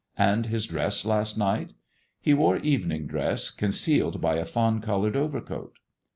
[0.31, 1.75] "And his dress last night 1''
[2.23, 5.73] "He wore evening dress, concealed by a fawn coloured overcoat."